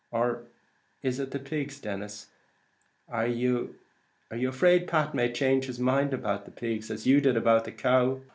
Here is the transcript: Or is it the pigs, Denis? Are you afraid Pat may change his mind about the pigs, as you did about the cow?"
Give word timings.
Or 0.09 0.47
is 1.03 1.19
it 1.19 1.29
the 1.29 1.37
pigs, 1.37 1.79
Denis? 1.79 2.25
Are 3.07 3.27
you 3.27 3.75
afraid 4.31 4.87
Pat 4.87 5.13
may 5.13 5.31
change 5.31 5.65
his 5.65 5.79
mind 5.79 6.11
about 6.11 6.45
the 6.45 6.49
pigs, 6.51 6.89
as 6.89 7.05
you 7.05 7.21
did 7.21 7.37
about 7.37 7.65
the 7.65 7.71
cow?" 7.71 8.19